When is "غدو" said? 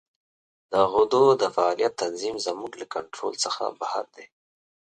0.93-1.23